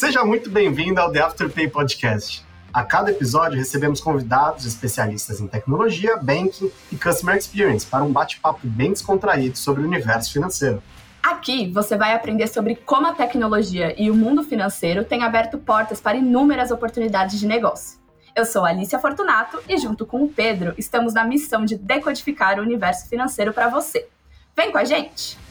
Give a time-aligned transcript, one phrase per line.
[0.00, 2.42] Seja muito bem-vindo ao The Afterpay Podcast.
[2.72, 8.60] A cada episódio recebemos convidados especialistas em tecnologia, banking e customer experience para um bate-papo
[8.62, 10.82] bem descontraído sobre o universo financeiro.
[11.22, 16.00] Aqui você vai aprender sobre como a tecnologia e o mundo financeiro têm aberto portas
[16.00, 18.00] para inúmeras oportunidades de negócio.
[18.34, 22.62] Eu sou Alicia Fortunato e, junto com o Pedro, estamos na missão de decodificar o
[22.62, 24.08] universo financeiro para você.
[24.56, 25.49] Vem com a gente!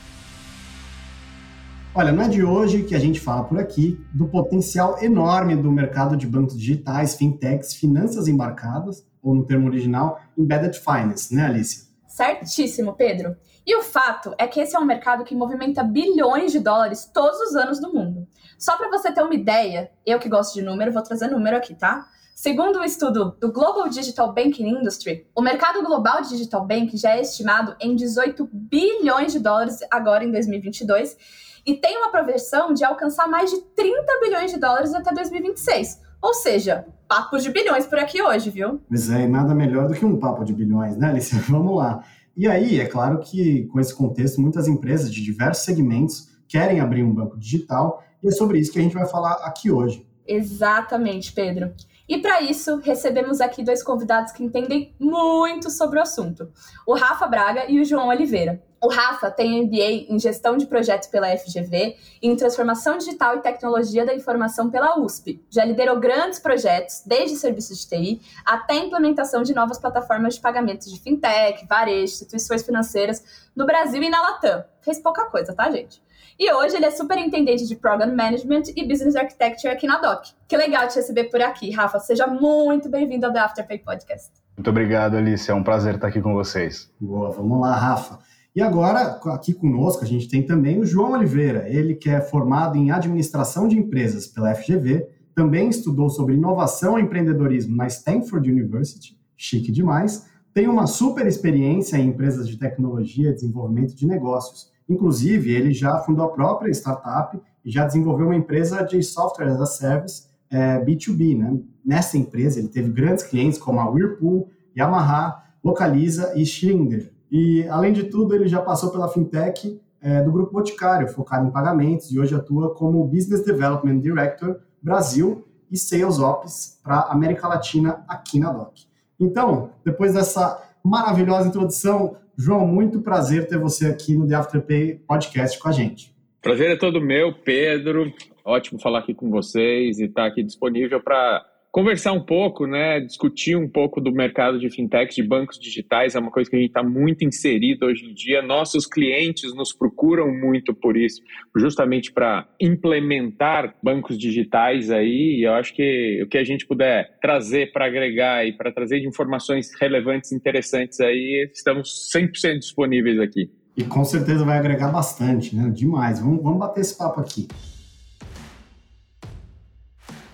[1.94, 5.72] Olha, não é de hoje que a gente fala por aqui do potencial enorme do
[5.72, 11.90] mercado de bancos digitais, fintechs, finanças embarcadas, ou no termo original, embedded finance, né, Alicia?
[12.08, 13.36] Certíssimo, Pedro.
[13.66, 17.40] E o fato é que esse é um mercado que movimenta bilhões de dólares todos
[17.40, 18.28] os anos do mundo.
[18.58, 21.74] Só para você ter uma ideia, eu que gosto de número, vou trazer número aqui,
[21.74, 22.06] tá?
[22.36, 27.18] Segundo um estudo do Global Digital Banking Industry, o mercado global de digital banking já
[27.18, 31.18] é estimado em 18 bilhões de dólares agora em 2022
[31.66, 36.02] e tem uma projeção de alcançar mais de 30 bilhões de dólares até 2026.
[36.22, 38.82] Ou seja, papo de bilhões por aqui hoje, viu?
[38.88, 41.36] Pois é, nada melhor do que um papo de bilhões, né, Alice?
[41.50, 42.04] Vamos lá.
[42.36, 47.04] E aí, é claro que com esse contexto, muitas empresas de diversos segmentos querem abrir
[47.04, 50.06] um banco digital e é sobre isso que a gente vai falar aqui hoje.
[50.28, 51.74] Exatamente, Pedro.
[52.10, 56.52] E para isso, recebemos aqui dois convidados que entendem muito sobre o assunto:
[56.88, 58.60] o Rafa Braga e o João Oliveira.
[58.82, 63.42] O Rafa tem MBA em Gestão de Projetos pela FGV e em Transformação Digital e
[63.42, 65.46] Tecnologia da Informação pela USP.
[65.50, 70.92] Já liderou grandes projetos, desde serviços de TI até implementação de novas plataformas de pagamentos
[70.92, 74.64] de fintech, varejo, instituições financeiras no Brasil e na Latam.
[74.82, 76.02] Fez pouca coisa, tá, gente?
[76.40, 80.30] E hoje ele é superintendente de Program Management e Business Architecture aqui na DOC.
[80.48, 82.00] Que legal te receber por aqui, Rafa.
[82.00, 84.32] Seja muito bem-vindo ao The Afterpay Podcast.
[84.56, 85.52] Muito obrigado, Alice.
[85.52, 86.90] É um prazer estar aqui com vocês.
[86.98, 88.20] Boa, vamos lá, Rafa.
[88.56, 91.68] E agora, aqui conosco, a gente tem também o João Oliveira.
[91.68, 97.02] Ele que é formado em Administração de Empresas pela FGV, também estudou sobre inovação e
[97.02, 103.34] empreendedorismo na Stanford University, chique demais, tem uma super experiência em empresas de tecnologia e
[103.34, 108.82] desenvolvimento de negócios Inclusive, ele já fundou a própria startup e já desenvolveu uma empresa
[108.82, 111.38] de software as a service é, B2B.
[111.38, 111.60] Né?
[111.86, 117.14] Nessa empresa, ele teve grandes clientes como a Whirlpool, Yamaha, Localiza e Schindler.
[117.32, 121.52] E, além de tudo, ele já passou pela fintech é, do Grupo Boticário, focado em
[121.52, 128.04] pagamentos, e hoje atua como Business Development Director Brasil e Sales Ops para América Latina
[128.08, 128.89] aqui na DOC.
[129.20, 135.60] Então, depois dessa maravilhosa introdução, João, muito prazer ter você aqui no The Afterpay Podcast
[135.60, 136.16] com a gente.
[136.42, 138.14] Prazer é todo meu, Pedro.
[138.46, 141.46] Ótimo falar aqui com vocês e estar aqui disponível para
[141.80, 146.20] conversar um pouco, né, discutir um pouco do mercado de fintechs, de bancos digitais, é
[146.20, 148.42] uma coisa que a gente está muito inserido hoje em dia.
[148.42, 151.22] Nossos clientes nos procuram muito por isso,
[151.56, 155.38] justamente para implementar bancos digitais aí.
[155.40, 159.00] E eu acho que o que a gente puder trazer para agregar e para trazer
[159.00, 163.50] de informações relevantes, interessantes aí, estamos 100% disponíveis aqui.
[163.78, 165.70] E com certeza vai agregar bastante, né?
[165.74, 166.20] Demais.
[166.20, 167.48] Vamos, vamos bater esse papo aqui.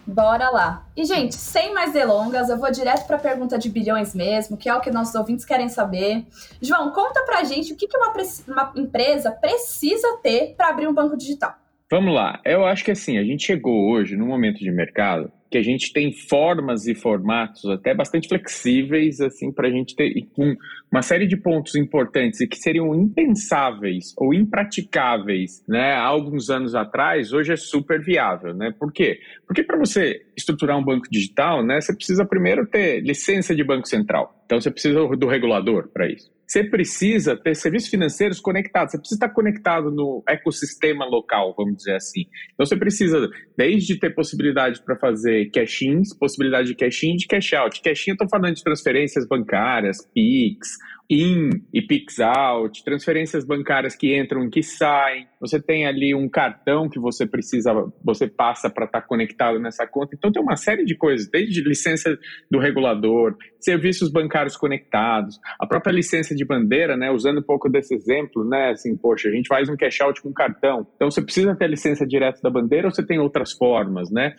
[0.07, 0.85] Bora lá.
[0.95, 4.69] E, gente, sem mais delongas, eu vou direto para a pergunta de bilhões mesmo, que
[4.69, 6.25] é o que nossos ouvintes querem saber.
[6.61, 8.13] João, conta pra gente o que, que uma,
[8.47, 11.55] uma empresa precisa ter para abrir um banco digital.
[11.89, 12.39] Vamos lá.
[12.43, 15.93] Eu acho que assim, a gente chegou hoje num momento de mercado que a gente
[15.93, 20.53] tem formas e formatos até bastante flexíveis assim para a gente ter com
[20.91, 26.75] uma série de pontos importantes e que seriam impensáveis ou impraticáveis, né, há alguns anos
[26.75, 28.73] atrás, hoje é super viável, né?
[28.77, 29.17] Por quê?
[29.47, 33.87] Porque para você estruturar um banco digital, né, você precisa primeiro ter licença de banco
[33.87, 34.37] central.
[34.45, 36.34] Então você precisa do regulador para isso.
[36.47, 41.95] Você precisa ter serviços financeiros conectados, você precisa estar conectado no ecossistema local, vamos dizer
[41.95, 42.25] assim.
[42.53, 47.81] Então você precisa, desde ter possibilidade para fazer cash-ins, possibilidade de cash-in de cash-out.
[47.81, 50.67] Cash-in eu estou falando de transferências bancárias, PIX,
[51.09, 55.27] in e Pix out, transferências bancárias que entram e que saem.
[55.39, 57.71] Você tem ali um cartão que você precisa,
[58.03, 60.15] você passa para estar tá conectado nessa conta.
[60.15, 62.17] Então tem uma série de coisas, desde licença
[62.49, 67.93] do regulador, serviços bancários conectados, a própria licença de bandeira, né, usando um pouco desse
[67.93, 70.87] exemplo, né, assim, poxa, a gente faz um cash out com cartão.
[70.95, 74.35] Então você precisa ter licença direta da bandeira ou você tem outras formas, né?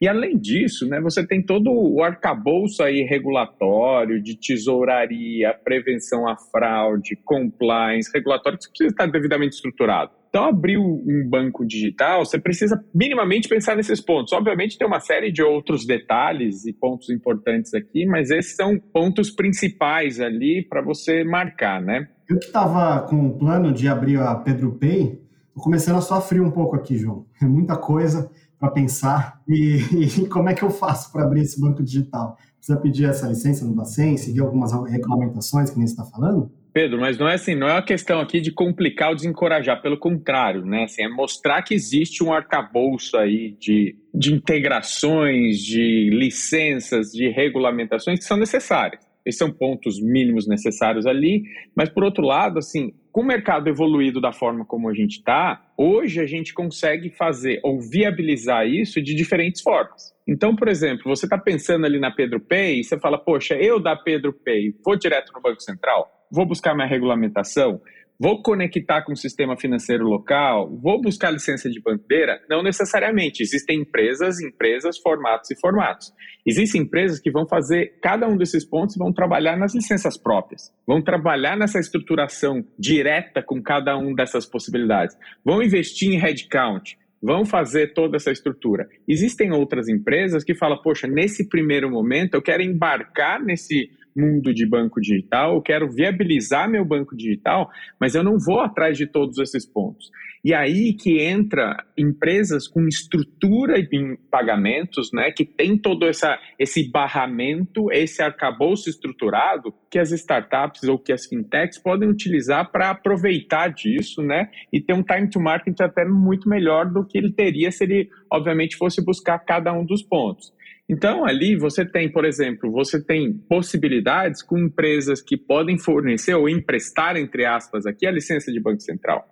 [0.00, 6.36] E além disso, né, você tem todo o arcabouço aí regulatório, de tesouraria, prevenção à
[6.36, 10.12] fraude, compliance, regulatório, que precisa estar devidamente estruturado.
[10.30, 14.32] Então, abrir um banco digital, você precisa minimamente pensar nesses pontos.
[14.32, 19.28] Obviamente, tem uma série de outros detalhes e pontos importantes aqui, mas esses são pontos
[19.30, 22.08] principais ali para você marcar, né?
[22.28, 26.40] Eu que estava com o plano de abrir a Pedro Pay, estou começando a sofrer
[26.40, 27.26] um pouco aqui, João.
[27.42, 28.30] É muita coisa
[28.60, 29.78] para pensar e,
[30.22, 32.36] e, como é que eu faço para abrir esse banco digital?
[32.58, 36.52] Precisa pedir essa licença no Bacen, seguir algumas regulamentações que nem está falando?
[36.72, 39.98] Pedro, mas não é assim, não é uma questão aqui de complicar ou desencorajar, pelo
[39.98, 40.84] contrário, né?
[40.84, 48.20] Assim, é mostrar que existe um arcabouço aí de, de integrações, de licenças, de regulamentações
[48.20, 49.02] que são necessárias.
[49.24, 51.42] Esses são pontos mínimos necessários ali,
[51.74, 55.60] mas por outro lado, assim, com o mercado evoluído da forma como a gente está,
[55.76, 60.14] hoje a gente consegue fazer ou viabilizar isso de diferentes formas.
[60.26, 63.80] Então, por exemplo, você está pensando ali na Pedro Pay e você fala, poxa, eu
[63.80, 67.80] da Pedro Pay vou direto no Banco Central, vou buscar minha regulamentação,
[68.22, 70.68] Vou conectar com o sistema financeiro local?
[70.82, 72.38] Vou buscar licença de bandeira?
[72.50, 73.42] Não necessariamente.
[73.42, 76.12] Existem empresas, empresas, formatos e formatos.
[76.46, 80.70] Existem empresas que vão fazer cada um desses pontos e vão trabalhar nas licenças próprias.
[80.86, 85.16] Vão trabalhar nessa estruturação direta com cada um dessas possibilidades.
[85.42, 88.88] Vão investir em headcount vão fazer toda essa estrutura.
[89.06, 93.90] Existem outras empresas que falam, poxa, nesse primeiro momento eu quero embarcar nesse
[94.20, 98.98] mundo de banco digital, eu quero viabilizar meu banco digital, mas eu não vou atrás
[98.98, 100.10] de todos esses pontos.
[100.42, 106.90] E aí que entra empresas com estrutura em pagamentos, né, que tem todo essa, esse
[106.90, 113.68] barramento, esse arcabouço estruturado que as startups ou que as fintechs podem utilizar para aproveitar
[113.68, 117.70] disso, né, e ter um time to market até muito melhor do que ele teria
[117.70, 120.52] se ele, obviamente, fosse buscar cada um dos pontos.
[120.90, 126.48] Então, ali você tem, por exemplo, você tem possibilidades com empresas que podem fornecer ou
[126.48, 129.24] emprestar, entre aspas, aqui a licença de Banco Central.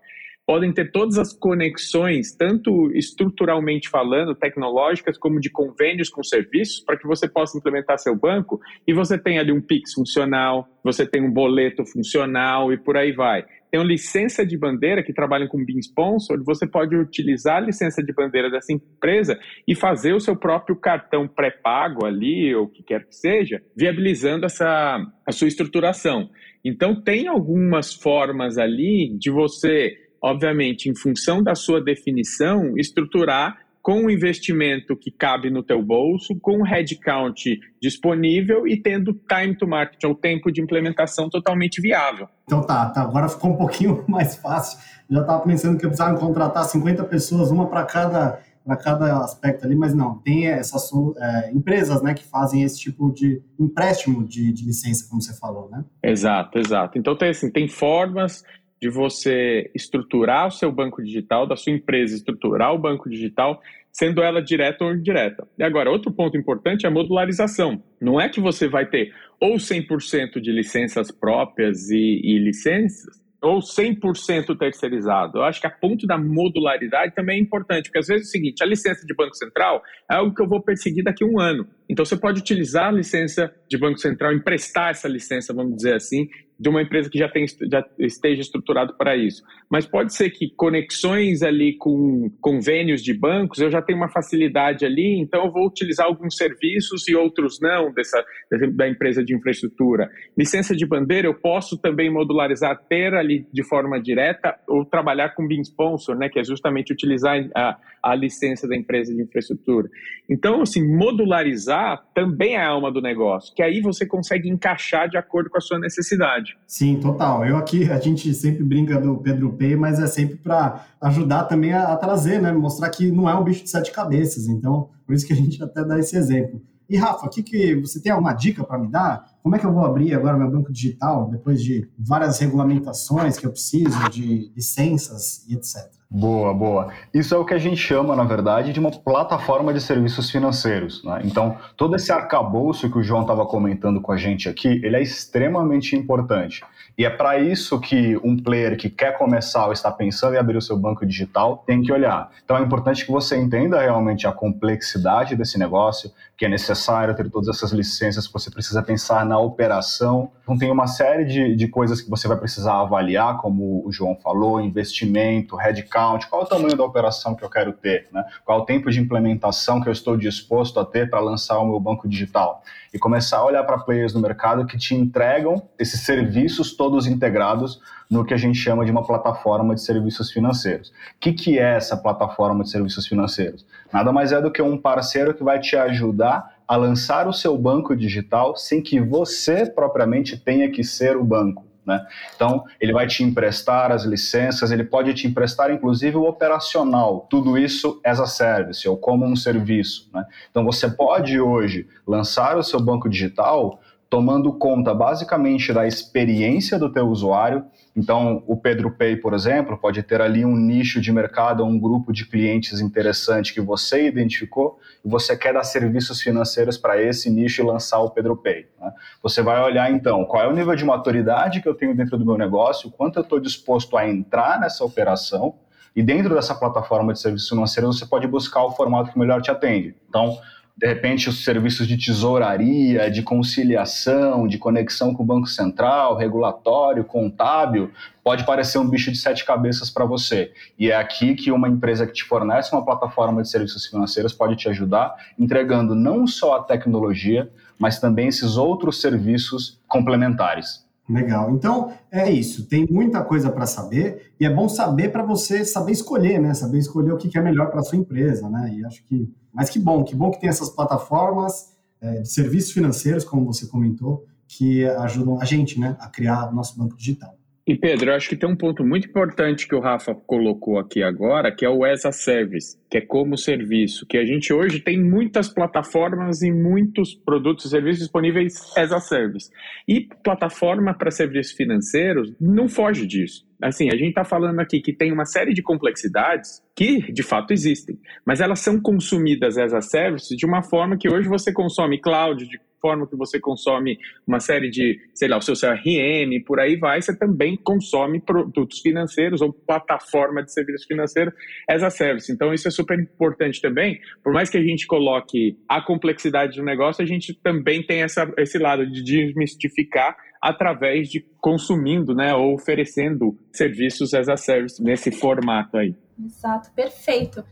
[0.48, 6.96] Podem ter todas as conexões, tanto estruturalmente falando, tecnológicas, como de convênios com serviços, para
[6.96, 11.22] que você possa implementar seu banco e você tem ali um Pix funcional, você tem
[11.22, 15.62] um boleto funcional e por aí vai tem uma licença de bandeira que trabalham com
[15.62, 20.34] BIM Sponsor, você pode utilizar a licença de bandeira dessa empresa e fazer o seu
[20.34, 26.30] próprio cartão pré-pago ali, ou o que quer que seja, viabilizando essa, a sua estruturação.
[26.64, 34.02] Então, tem algumas formas ali de você, obviamente, em função da sua definição, estruturar com
[34.02, 39.66] um investimento que cabe no teu bolso, com um headcount disponível e tendo time to
[39.66, 42.28] market, ou tempo de implementação totalmente viável.
[42.44, 44.78] Então tá, tá agora ficou um pouquinho mais fácil.
[45.08, 49.64] Já estava pensando que eu precisava contratar 50 pessoas, uma para cada para cada aspecto
[49.64, 54.52] ali, mas não, tem essas é, empresas né, que fazem esse tipo de empréstimo de,
[54.52, 55.82] de licença, como você falou, né?
[56.02, 56.98] Exato, exato.
[56.98, 58.44] Então tem, assim, tem formas
[58.80, 63.60] de você estruturar o seu banco digital, da sua empresa estruturar o banco digital,
[63.92, 65.46] sendo ela direta ou indireta.
[65.58, 67.82] E agora, outro ponto importante é a modularização.
[68.00, 73.60] Não é que você vai ter ou 100% de licenças próprias e, e licenças, ou
[73.60, 75.38] 100% terceirizado.
[75.38, 78.30] Eu acho que a ponto da modularidade também é importante, porque às vezes é o
[78.30, 81.38] seguinte, a licença de Banco Central é algo que eu vou perseguir daqui a um
[81.38, 81.66] ano.
[81.88, 86.28] Então você pode utilizar a licença de Banco Central, emprestar essa licença, vamos dizer assim,
[86.58, 89.42] de uma empresa que já, tem, já esteja estruturado para isso.
[89.70, 94.84] Mas pode ser que conexões ali com convênios de bancos, eu já tenho uma facilidade
[94.84, 98.24] ali, então eu vou utilizar alguns serviços e outros não dessa,
[98.72, 100.10] da empresa de infraestrutura.
[100.36, 105.46] Licença de bandeira, eu posso também modularizar, ter ali de forma direta ou trabalhar com
[105.46, 107.78] BIM Sponsor, né, que é justamente utilizar a,
[108.10, 109.88] a licença da empresa de infraestrutura.
[110.28, 115.16] Então, assim, modularizar também é a alma do negócio, que aí você consegue encaixar de
[115.16, 116.56] acordo com a sua necessidade.
[116.66, 117.44] Sim, total.
[117.44, 121.72] Eu aqui, a gente sempre brinca do Pedro P, mas é sempre para ajudar também
[121.72, 122.52] a, a, trazer, né?
[122.52, 124.46] Mostrar que não é um bicho de sete cabeças.
[124.48, 126.60] Então, por isso que a gente até dá esse exemplo.
[126.88, 129.38] E Rafa, aqui que você tem alguma dica para me dar?
[129.42, 133.46] Como é que eu vou abrir agora meu banco digital depois de várias regulamentações que
[133.46, 135.97] eu preciso, de licenças e etc?
[136.10, 136.90] Boa, boa.
[137.12, 141.04] Isso é o que a gente chama, na verdade, de uma plataforma de serviços financeiros.
[141.04, 141.20] Né?
[141.22, 145.02] Então, todo esse arcabouço que o João estava comentando com a gente aqui, ele é
[145.02, 146.64] extremamente importante.
[146.96, 150.56] E é para isso que um player que quer começar ou está pensando em abrir
[150.56, 152.30] o seu banco digital tem que olhar.
[152.42, 157.28] Então é importante que você entenda realmente a complexidade desse negócio, que é necessário ter
[157.28, 160.30] todas essas licenças, você precisa pensar na operação.
[160.40, 164.14] Então tem uma série de, de coisas que você vai precisar avaliar, como o João
[164.14, 168.24] falou, investimento, headcount, qual é o tamanho da operação que eu quero ter, né?
[168.44, 171.66] qual é o tempo de implementação que eu estou disposto a ter para lançar o
[171.66, 172.62] meu banco digital.
[172.92, 177.80] E começar a olhar para players no mercado que te entregam esses serviços todos integrados
[178.10, 180.88] no que a gente chama de uma plataforma de serviços financeiros.
[180.88, 183.66] O que, que é essa plataforma de serviços financeiros?
[183.92, 187.56] Nada mais é do que um parceiro que vai te ajudar a lançar o seu
[187.56, 191.67] banco digital sem que você propriamente tenha que ser o banco.
[191.88, 192.06] Né?
[192.36, 197.56] Então, ele vai te emprestar as licenças, ele pode te emprestar, inclusive, o operacional, tudo
[197.56, 200.10] isso as a service, ou como um serviço.
[200.12, 200.22] Né?
[200.50, 206.90] Então, você pode hoje lançar o seu banco digital tomando conta basicamente da experiência do
[206.90, 207.66] teu usuário.
[207.94, 212.12] Então, o Pedro Pay, por exemplo, pode ter ali um nicho de mercado, um grupo
[212.12, 217.60] de clientes interessante que você identificou e você quer dar serviços financeiros para esse nicho
[217.60, 218.66] e lançar o Pedro Pay.
[218.80, 218.92] Né?
[219.22, 222.24] Você vai olhar então qual é o nível de maturidade que eu tenho dentro do
[222.24, 225.56] meu negócio, quanto eu estou disposto a entrar nessa operação
[225.94, 229.50] e dentro dessa plataforma de serviços financeiros você pode buscar o formato que melhor te
[229.50, 229.96] atende.
[230.08, 230.38] Então,
[230.78, 237.02] de repente, os serviços de tesouraria, de conciliação, de conexão com o Banco Central, regulatório,
[237.02, 237.90] contábil,
[238.22, 240.52] pode parecer um bicho de sete cabeças para você.
[240.78, 244.54] E é aqui que uma empresa que te fornece uma plataforma de serviços financeiros pode
[244.54, 250.87] te ajudar, entregando não só a tecnologia, mas também esses outros serviços complementares.
[251.08, 251.50] Legal.
[251.52, 252.68] Então, é isso.
[252.68, 256.52] Tem muita coisa para saber e é bom saber para você saber escolher, né?
[256.52, 258.74] Saber escolher o que é melhor para sua empresa, né?
[258.74, 262.72] E acho que, mas que bom, que bom que tem essas plataformas é, de serviços
[262.72, 267.37] financeiros, como você comentou, que ajudam a gente, né, a criar nosso banco digital.
[267.68, 271.54] E Pedro, acho que tem um ponto muito importante que o Rafa colocou aqui agora,
[271.54, 274.98] que é o as a service, que é como serviço, que a gente hoje tem
[274.98, 279.50] muitas plataformas e muitos produtos e serviços disponíveis as a service.
[279.86, 283.46] E plataforma para serviços financeiros não foge disso.
[283.62, 287.52] Assim, a gente está falando aqui que tem uma série de complexidades que de fato
[287.52, 292.00] existem, mas elas são consumidas as a service de uma forma que hoje você consome
[292.00, 296.60] cloud, de forma que você consome uma série de, sei lá, o seu CRM, por
[296.60, 301.32] aí vai, você também consome produtos financeiros ou plataforma de serviços financeiros
[301.68, 302.32] as a service.
[302.32, 303.98] Então, isso é super importante também.
[304.22, 308.30] Por mais que a gente coloque a complexidade do negócio, a gente também tem essa,
[308.38, 315.10] esse lado de desmistificar através de consumindo, né, ou oferecendo serviços as a service nesse
[315.10, 315.94] formato aí.
[316.24, 317.44] Exato, perfeito.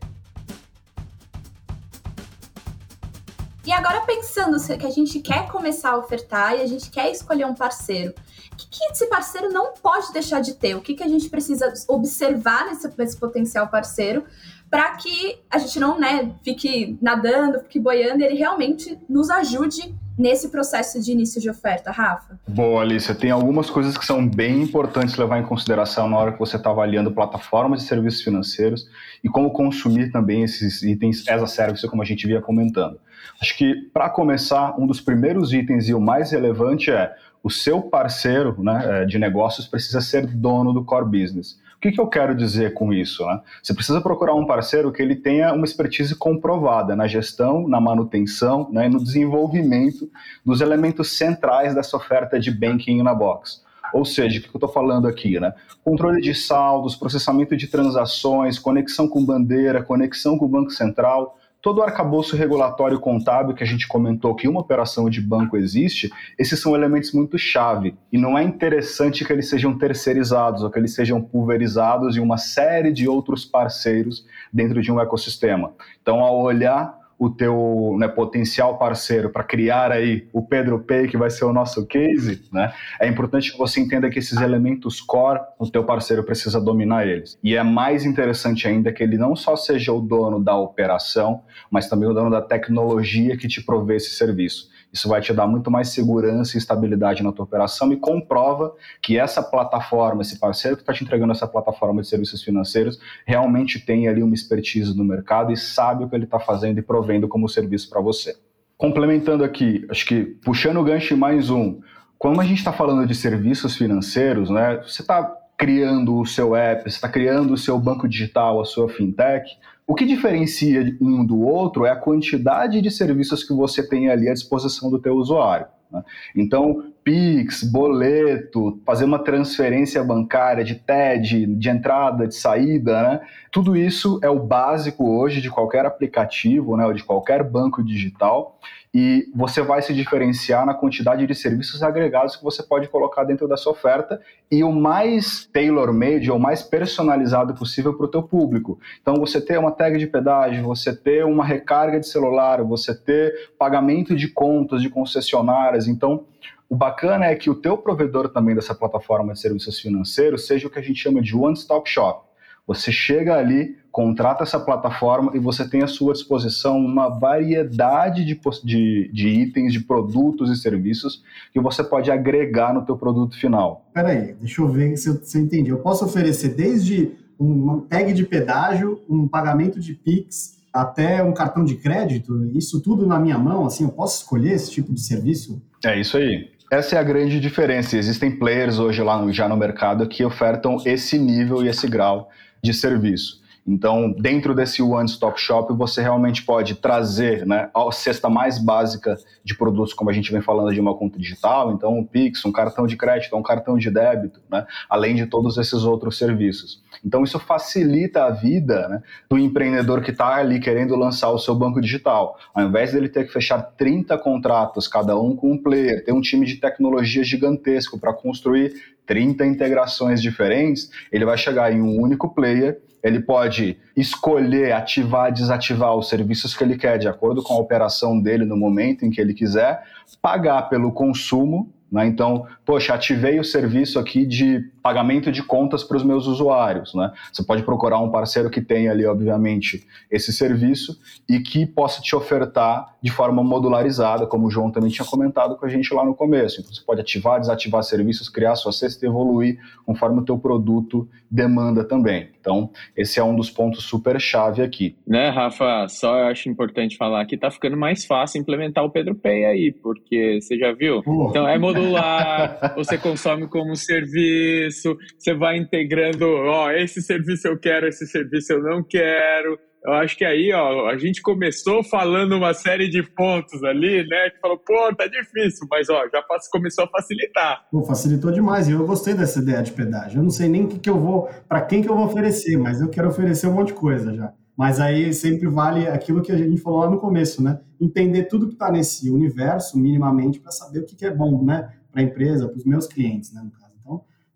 [3.67, 7.45] E agora pensando que a gente quer começar a ofertar e a gente quer escolher
[7.45, 8.13] um parceiro,
[8.53, 10.73] o que, que esse parceiro não pode deixar de ter?
[10.73, 14.23] O que, que a gente precisa observar nesse, nesse potencial parceiro
[14.69, 20.49] para que a gente não né, fique nadando, fique boiando ele realmente nos ajude nesse
[20.49, 22.39] processo de início de oferta, Rafa?
[22.47, 23.13] Boa, Alicia.
[23.13, 26.69] Tem algumas coisas que são bem importantes levar em consideração na hora que você está
[26.71, 28.89] avaliando plataformas de serviços financeiros
[29.23, 32.99] e como consumir também esses itens as a service, como a gente via comentando.
[33.39, 37.81] Acho que, para começar, um dos primeiros itens e o mais relevante é o seu
[37.81, 41.59] parceiro né, é, de negócios precisa ser dono do core business.
[41.77, 43.23] O que, que, eu quero dizer com isso?
[43.23, 43.39] Né?
[43.61, 48.67] Você precisa procurar um parceiro que ele tenha uma expertise comprovada na gestão, na manutenção
[48.71, 50.09] né, e no desenvolvimento
[50.43, 53.61] dos elementos centrais dessa oferta de banking na box.
[53.93, 55.39] Ou seja, o que eu estou falando aqui?
[55.39, 55.53] Né?
[55.83, 61.79] Controle de saldos, processamento de transações, conexão com bandeira, conexão com o Banco Central, todo
[61.79, 66.09] o arcabouço regulatório contábil que a gente comentou que uma operação de banco existe,
[66.39, 67.93] esses são elementos muito chave.
[68.09, 72.37] E não é interessante que eles sejam terceirizados ou que eles sejam pulverizados em uma
[72.37, 75.73] série de outros parceiros dentro de um ecossistema.
[76.01, 81.17] Então, ao olhar o teu né, potencial parceiro para criar aí o Pedro Pay, que
[81.17, 85.39] vai ser o nosso case, né, é importante que você entenda que esses elementos core,
[85.57, 87.37] o teu parceiro precisa dominar eles.
[87.43, 91.89] E é mais interessante ainda que ele não só seja o dono da operação, mas
[91.89, 94.69] também o dono da tecnologia que te provê esse serviço.
[94.91, 99.17] Isso vai te dar muito mais segurança e estabilidade na tua operação e comprova que
[99.17, 104.07] essa plataforma, esse parceiro que está te entregando essa plataforma de serviços financeiros, realmente tem
[104.07, 107.49] ali uma expertise no mercado e sabe o que ele está fazendo e provendo como
[107.49, 108.35] serviço para você.
[108.77, 111.79] Complementando aqui, acho que puxando o gancho mais um,
[112.17, 114.77] como a gente está falando de serviços financeiros, né?
[114.77, 115.23] Você está
[115.57, 119.49] criando o seu app, você está criando o seu banco digital, a sua fintech,
[119.87, 124.27] o que diferencia um do outro é a quantidade de serviços que você tem ali
[124.27, 125.67] à disposição do teu usuário.
[125.89, 126.03] Né?
[126.35, 133.21] Então, Pix, boleto, fazer uma transferência bancária de TED, de entrada, de saída, né?
[133.49, 138.59] Tudo isso é o básico hoje de qualquer aplicativo, né, ou de qualquer banco digital
[138.93, 143.47] e você vai se diferenciar na quantidade de serviços agregados que você pode colocar dentro
[143.47, 148.79] da sua oferta e o mais tailor-made ou mais personalizado possível para o teu público.
[148.99, 153.51] Então, você ter uma tag de pedágio, você ter uma recarga de celular, você ter
[153.59, 155.87] pagamento de contas de concessionárias.
[155.87, 156.25] Então,
[156.69, 160.69] o bacana é que o teu provedor também dessa plataforma de serviços financeiros seja o
[160.69, 162.27] que a gente chama de one-stop shop.
[162.67, 168.37] Você chega ali, contrata essa plataforma e você tem à sua disposição uma variedade de,
[168.63, 173.85] de, de itens, de produtos e serviços que você pode agregar no teu produto final.
[173.93, 175.69] Peraí, deixa eu ver se eu, se eu entendi.
[175.69, 181.63] Eu posso oferecer desde um tag de pedágio, um pagamento de Pix, até um cartão
[181.63, 185.61] de crédito, isso tudo na minha mão, assim, eu posso escolher esse tipo de serviço?
[185.85, 186.51] É isso aí.
[186.69, 187.97] Essa é a grande diferença.
[187.97, 192.29] Existem players hoje lá no, já no mercado que ofertam esse nível e esse grau
[192.61, 193.41] de serviço.
[193.67, 199.17] Então, dentro desse One Stop Shop, você realmente pode trazer né, a cesta mais básica
[199.43, 202.51] de produtos, como a gente vem falando de uma conta digital, então um Pix, um
[202.51, 206.81] cartão de crédito, um cartão de débito, né, além de todos esses outros serviços.
[207.05, 211.53] Então, isso facilita a vida né, do empreendedor que está ali querendo lançar o seu
[211.53, 212.37] banco digital.
[212.53, 216.21] Ao invés dele ter que fechar 30 contratos, cada um com um player, ter um
[216.21, 218.73] time de tecnologia gigantesco para construir
[219.05, 225.95] 30 integrações diferentes, ele vai chegar em um único player ele pode escolher ativar, desativar
[225.95, 229.21] os serviços que ele quer, de acordo com a operação dele no momento em que
[229.21, 229.83] ele quiser,
[230.21, 232.05] pagar pelo consumo né?
[232.05, 236.93] Então, poxa, ativei o serviço aqui de pagamento de contas para os meus usuários.
[236.93, 237.11] Né?
[237.29, 240.97] Você pode procurar um parceiro que tenha ali, obviamente, esse serviço
[241.29, 245.65] e que possa te ofertar de forma modularizada, como o João também tinha comentado com
[245.65, 246.61] a gente lá no começo.
[246.61, 251.07] Então, você pode ativar, desativar serviços, criar sua cesta e evoluir conforme o teu produto
[251.29, 252.29] demanda também.
[252.39, 254.95] Então, esse é um dos pontos super chave aqui.
[255.05, 255.87] Né, Rafa?
[255.89, 259.71] Só eu acho importante falar que está ficando mais fácil implementar o Pedro Pay aí,
[259.71, 261.03] porque você já viu?
[261.29, 267.87] Então, é modular, você consome como serviço, você vai integrando, ó, esse serviço eu quero,
[267.87, 269.57] esse serviço eu não quero.
[269.85, 274.29] Eu acho que aí, ó, a gente começou falando uma série de pontos ali, né?
[274.31, 277.65] Que falou, pô, tá difícil, mas ó, já começou a facilitar.
[277.71, 280.19] Pô, facilitou demais e eu gostei dessa ideia de pedágio.
[280.19, 282.57] Eu não sei nem o que, que eu vou, para quem que eu vou oferecer,
[282.57, 284.33] mas eu quero oferecer um monte de coisa já.
[284.57, 287.59] Mas aí sempre vale aquilo que a gente falou lá no começo, né?
[287.79, 291.71] Entender tudo que está nesse universo minimamente para saber o que, que é bom, né?
[291.91, 293.41] Para a empresa, para os meus clientes, né?
[293.43, 293.66] No caso.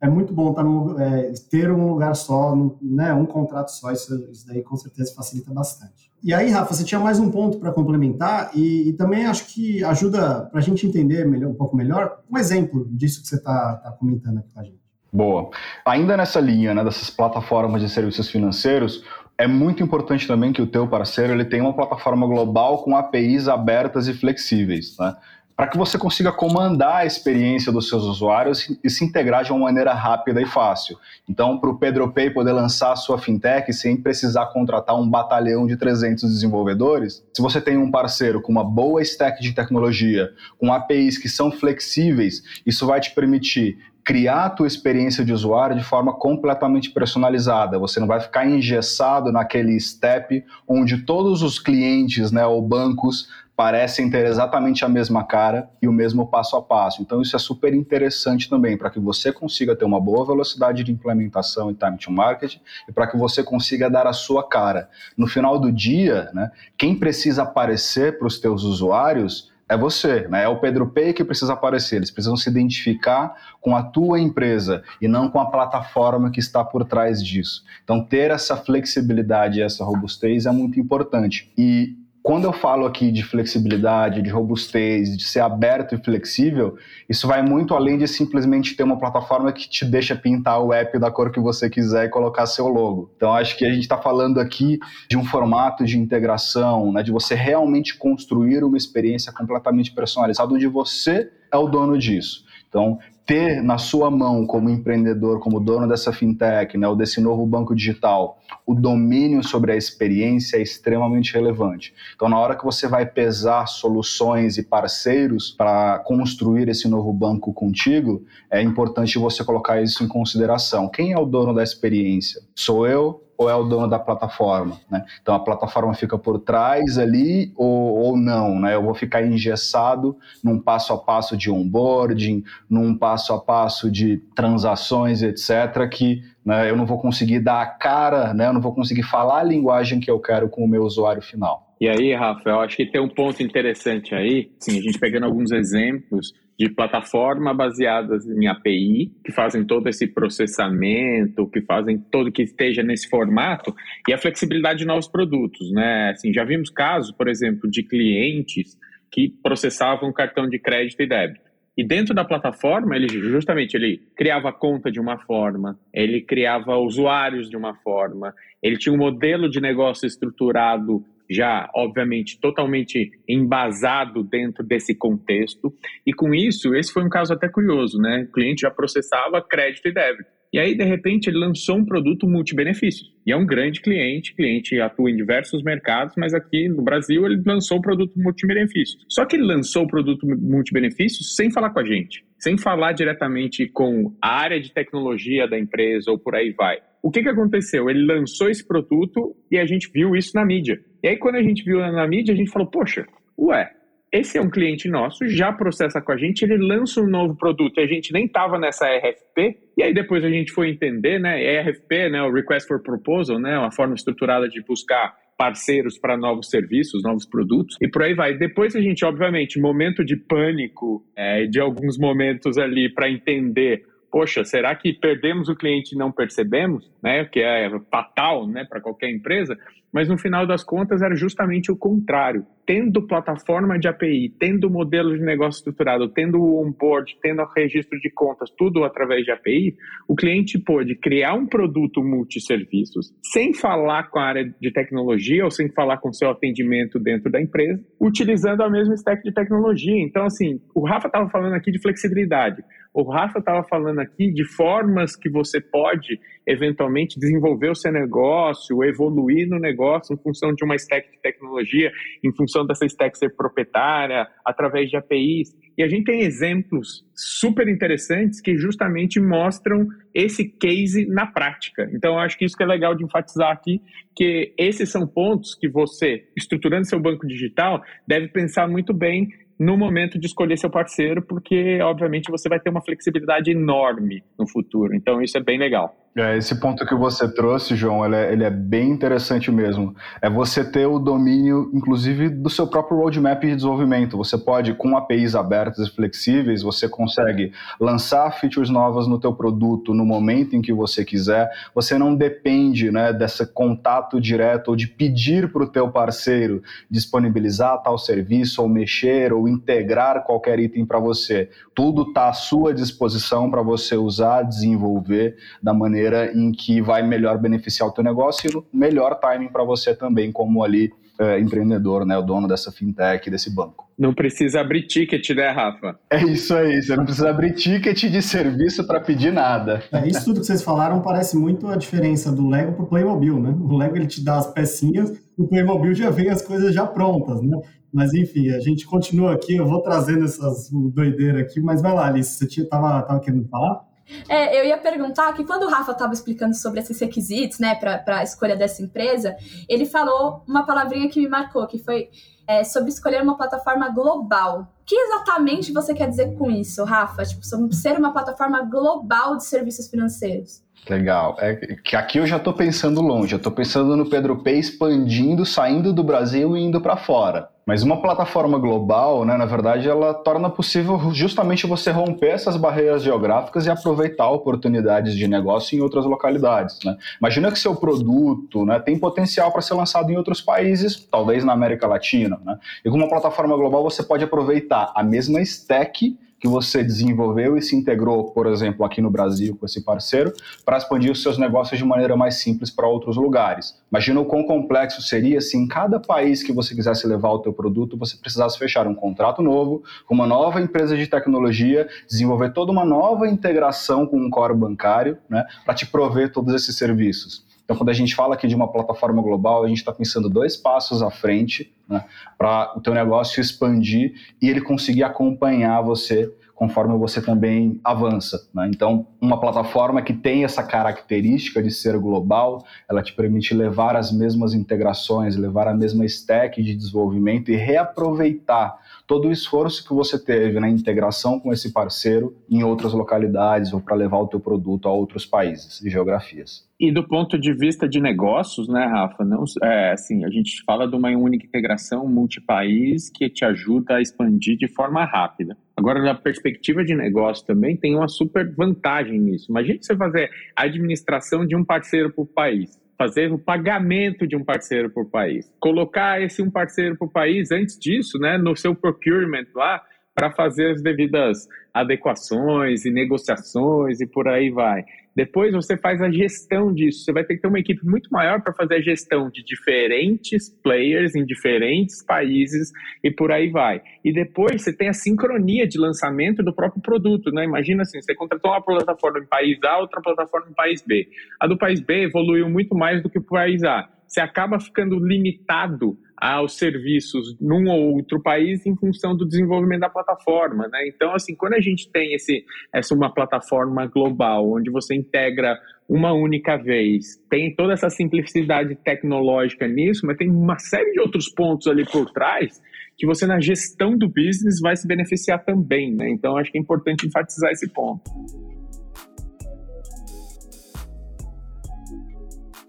[0.01, 3.13] É muito bom tá no, é, ter um lugar só, né?
[3.13, 6.11] Um contrato só, isso, isso daí com certeza facilita bastante.
[6.23, 9.83] E aí, Rafa, você tinha mais um ponto para complementar e, e, também acho que
[9.83, 13.75] ajuda para a gente entender melhor, um pouco melhor um exemplo disso que você está
[13.77, 14.81] tá comentando aqui com a gente.
[15.13, 15.49] Boa.
[15.85, 19.03] Ainda nessa linha né, dessas plataformas de serviços financeiros,
[19.37, 23.47] é muito importante também que o teu parceiro ele tenha uma plataforma global com APIs
[23.47, 25.15] abertas e flexíveis, né?
[25.61, 29.65] Para que você consiga comandar a experiência dos seus usuários e se integrar de uma
[29.65, 30.97] maneira rápida e fácil.
[31.29, 35.67] Então, para o Pedro Pay poder lançar a sua fintech sem precisar contratar um batalhão
[35.67, 40.73] de 300 desenvolvedores, se você tem um parceiro com uma boa stack de tecnologia, com
[40.73, 45.83] APIs que são flexíveis, isso vai te permitir criar a tua experiência de usuário de
[45.83, 47.77] forma completamente personalizada.
[47.77, 53.29] Você não vai ficar engessado naquele step onde todos os clientes, né, ou bancos
[53.61, 56.99] parecem ter exatamente a mesma cara e o mesmo passo a passo.
[56.99, 60.91] Então isso é super interessante também para que você consiga ter uma boa velocidade de
[60.91, 62.55] implementação e time to market
[62.89, 64.89] e para que você consiga dar a sua cara.
[65.15, 70.43] No final do dia, né, quem precisa aparecer para os teus usuários é você, né?
[70.43, 71.97] É o Pedro Pay que precisa aparecer.
[71.97, 76.61] Eles precisam se identificar com a tua empresa e não com a plataforma que está
[76.61, 77.63] por trás disso.
[77.81, 81.53] Então, ter essa flexibilidade e essa robustez é muito importante.
[81.57, 86.77] E quando eu falo aqui de flexibilidade, de robustez, de ser aberto e flexível,
[87.09, 90.99] isso vai muito além de simplesmente ter uma plataforma que te deixa pintar o app
[90.99, 93.11] da cor que você quiser e colocar seu logo.
[93.15, 94.79] Então, acho que a gente está falando aqui
[95.09, 100.67] de um formato de integração, né, de você realmente construir uma experiência completamente personalizada, onde
[100.67, 102.45] você é o dono disso.
[102.69, 102.99] Então,
[103.31, 107.73] ter na sua mão como empreendedor, como dono dessa fintech, né, ou desse novo banco
[107.73, 111.93] digital, o domínio sobre a experiência é extremamente relevante.
[112.13, 117.53] Então, na hora que você vai pesar soluções e parceiros para construir esse novo banco
[117.53, 120.89] contigo, é importante você colocar isso em consideração.
[120.89, 122.41] Quem é o dono da experiência?
[122.53, 123.23] Sou eu?
[123.41, 125.03] ou é o dono da plataforma, né?
[125.19, 128.75] Então a plataforma fica por trás ali ou, ou não, né?
[128.75, 134.17] Eu vou ficar engessado num passo a passo de onboarding, num passo a passo de
[134.35, 138.47] transações, etc., que né, eu não vou conseguir dar a cara, né?
[138.47, 141.75] Eu não vou conseguir falar a linguagem que eu quero com o meu usuário final.
[141.79, 145.25] E aí, Rafa, eu acho que tem um ponto interessante aí, sim, a gente pegando
[145.25, 152.31] alguns exemplos de plataforma baseadas em API, que fazem todo esse processamento, que fazem todo
[152.31, 153.73] que esteja nesse formato,
[154.07, 156.11] e a flexibilidade de novos produtos, né?
[156.11, 158.77] Assim, já vimos casos, por exemplo, de clientes
[159.11, 161.50] que processavam cartão de crédito e débito.
[161.81, 167.49] E dentro da plataforma, ele justamente ele criava conta de uma forma, ele criava usuários
[167.49, 174.63] de uma forma, ele tinha um modelo de negócio estruturado já, obviamente, totalmente embasado dentro
[174.63, 175.73] desse contexto.
[176.05, 178.27] E com isso, esse foi um caso até curioso, né?
[178.29, 180.40] O cliente já processava crédito e débito.
[180.53, 183.09] E aí, de repente, ele lançou um produto multibenefícios.
[183.25, 187.41] E é um grande cliente, cliente atua em diversos mercados, mas aqui no Brasil ele
[187.45, 189.05] lançou o produto multibenefícios.
[189.07, 193.65] Só que ele lançou o produto multibenefícios sem falar com a gente, sem falar diretamente
[193.67, 196.79] com a área de tecnologia da empresa ou por aí vai.
[197.01, 197.89] O que, que aconteceu?
[197.89, 200.79] Ele lançou esse produto e a gente viu isso na mídia.
[201.01, 203.07] E aí, quando a gente viu na mídia, a gente falou: Poxa,
[203.39, 203.71] ué,
[204.11, 207.79] esse é um cliente nosso, já processa com a gente, ele lança um novo produto
[207.79, 211.61] e a gente nem estava nessa RFP, e aí depois a gente foi entender, né,
[211.61, 216.49] RFP, né, o Request for Proposal, né, uma forma estruturada de buscar parceiros para novos
[216.49, 218.37] serviços, novos produtos, e por aí vai.
[218.37, 224.43] Depois a gente, obviamente, momento de pânico, é, de alguns momentos ali para entender poxa,
[224.43, 227.23] será que perdemos o cliente e não percebemos, né?
[227.23, 229.57] Que é fatal, né, para qualquer empresa.
[229.91, 232.45] Mas no final das contas era justamente o contrário.
[232.71, 237.99] Tendo plataforma de API, tendo modelo de negócio estruturado, tendo o onboard, tendo o registro
[237.99, 239.75] de contas, tudo através de API,
[240.07, 245.51] o cliente pôde criar um produto multisserviços sem falar com a área de tecnologia ou
[245.51, 250.01] sem falar com seu atendimento dentro da empresa, utilizando a mesma stack de tecnologia.
[250.01, 252.63] Então, assim, o Rafa estava falando aqui de flexibilidade.
[252.93, 258.83] O Rafa estava falando aqui de formas que você pode eventualmente desenvolver o seu negócio,
[258.83, 261.89] evoluir no negócio em função de uma stack de tecnologia,
[262.21, 265.55] em função dessa stack ser proprietária, através de APIs.
[265.77, 271.89] E a gente tem exemplos super interessantes que justamente mostram esse case na prática.
[271.93, 273.81] Então, acho que isso que é legal de enfatizar aqui,
[274.15, 279.77] que esses são pontos que você, estruturando seu banco digital, deve pensar muito bem no
[279.77, 284.95] momento de escolher seu parceiro, porque, obviamente, você vai ter uma flexibilidade enorme no futuro.
[284.95, 286.00] Então, isso é bem legal.
[286.13, 289.95] É, esse ponto que você trouxe, João, ele é, ele é, bem interessante mesmo.
[290.21, 294.17] É você ter o domínio, inclusive, do seu próprio roadmap de desenvolvimento.
[294.17, 299.93] Você pode, com APIs abertas e flexíveis, você consegue lançar features novas no teu produto
[299.93, 301.49] no momento em que você quiser.
[301.73, 307.81] Você não depende né, desse contato direto ou de pedir para o teu parceiro disponibilizar
[307.81, 311.49] tal serviço ou mexer ou integrar qualquer item para você.
[311.73, 317.05] Tudo está à sua disposição para você usar, desenvolver da maneira maneira em que vai
[317.05, 321.39] melhor beneficiar o teu negócio e no melhor timing para você também, como ali é,
[321.39, 323.87] empreendedor, né, o dono dessa fintech, desse banco.
[323.97, 325.99] Não precisa abrir ticket, né, Rafa?
[326.09, 329.83] É isso aí, você não precisa abrir ticket de serviço para pedir nada.
[329.91, 333.39] É, isso tudo que vocês falaram parece muito a diferença do Lego para o Playmobil,
[333.39, 333.55] né?
[333.59, 337.41] O Lego ele te dá as pecinhas, o Playmobil já vem as coisas já prontas,
[337.43, 337.59] né?
[337.93, 342.07] Mas enfim, a gente continua aqui, eu vou trazendo essas doideiras aqui, mas vai lá,
[342.07, 343.90] Alice, você tinha, tava, tava querendo falar?
[344.27, 348.17] É, eu ia perguntar que quando o Rafa estava explicando sobre esses requisitos, né, para
[348.17, 349.35] a escolha dessa empresa,
[349.67, 352.09] ele falou uma palavrinha que me marcou, que foi
[352.47, 354.67] é, sobre escolher uma plataforma global.
[354.81, 357.23] O que exatamente você quer dizer com isso, Rafa?
[357.23, 360.61] Tipo, sobre ser uma plataforma global de serviços financeiros.
[360.89, 361.37] Legal.
[361.39, 363.33] É que aqui eu já estou pensando longe.
[363.33, 367.49] Eu estou pensando no Pedro P expandindo, saindo do Brasil e indo para fora.
[367.65, 373.03] Mas uma plataforma global, né, na verdade, ela torna possível justamente você romper essas barreiras
[373.03, 376.79] geográficas e aproveitar oportunidades de negócio em outras localidades.
[376.83, 376.97] Né?
[377.19, 381.53] Imagina que seu produto né, tem potencial para ser lançado em outros países, talvez na
[381.53, 382.39] América Latina.
[382.43, 382.57] Né?
[382.83, 387.61] E com uma plataforma global você pode aproveitar a mesma stack que você desenvolveu e
[387.61, 390.33] se integrou, por exemplo, aqui no Brasil com esse parceiro,
[390.65, 393.79] para expandir os seus negócios de maneira mais simples para outros lugares.
[393.91, 397.53] Imagina o quão complexo seria se em cada país que você quisesse levar o teu
[397.53, 402.71] produto, você precisasse fechar um contrato novo com uma nova empresa de tecnologia, desenvolver toda
[402.71, 407.45] uma nova integração com um core bancário, né, para te prover todos esses serviços.
[407.71, 410.57] Então, quando a gente fala aqui de uma plataforma global, a gente está pensando dois
[410.57, 412.03] passos à frente né,
[412.37, 418.45] para o teu negócio expandir e ele conseguir acompanhar você conforme você também avança.
[418.53, 418.69] Né?
[418.69, 424.11] Então, uma plataforma que tem essa característica de ser global, ela te permite levar as
[424.11, 428.77] mesmas integrações, levar a mesma stack de desenvolvimento e reaproveitar
[429.11, 433.81] todo o esforço que você teve na integração com esse parceiro em outras localidades ou
[433.81, 436.65] para levar o teu produto a outros países e geografias.
[436.79, 439.25] E do ponto de vista de negócios, né, Rafa?
[439.25, 444.01] Não, é, assim, a gente fala de uma única integração multipaís que te ajuda a
[444.01, 445.57] expandir de forma rápida.
[445.75, 449.47] Agora, na perspectiva de negócio também, tem uma super vantagem nisso.
[449.49, 454.43] Imagina você fazer a administração de um parceiro por país fazer o pagamento de um
[454.43, 455.51] parceiro por país.
[455.59, 459.81] Colocar esse um parceiro por país antes disso, né, no seu procurement lá,
[460.21, 464.83] para fazer as devidas adequações e negociações e por aí vai.
[465.15, 467.03] Depois você faz a gestão disso.
[467.03, 470.47] Você vai ter que ter uma equipe muito maior para fazer a gestão de diferentes
[470.61, 472.71] players em diferentes países
[473.03, 473.81] e por aí vai.
[474.05, 477.31] E depois você tem a sincronia de lançamento do próprio produto.
[477.31, 477.43] Né?
[477.43, 481.07] Imagina assim: você contratou uma plataforma em país A, outra plataforma em país B.
[481.39, 483.89] A do país B evoluiu muito mais do que o país A.
[484.07, 489.89] Você acaba ficando limitado aos serviços num ou outro país em função do desenvolvimento da
[489.89, 490.87] plataforma, né?
[490.87, 495.57] Então, assim, quando a gente tem esse, essa uma plataforma global, onde você integra
[495.89, 501.27] uma única vez, tem toda essa simplicidade tecnológica nisso, mas tem uma série de outros
[501.27, 502.61] pontos ali por trás
[502.95, 506.07] que você na gestão do business vai se beneficiar também, né?
[506.07, 508.03] Então, acho que é importante enfatizar esse ponto.